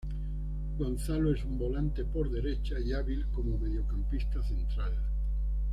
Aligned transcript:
Gonzalo 0.79 1.31
es 1.31 1.43
un 1.45 1.59
volante 1.59 2.03
por 2.05 2.27
derecha 2.31 2.79
y 2.79 2.91
hábil 2.91 3.27
como 3.29 3.55
mediocampista 3.59 4.41
central. 4.41 4.97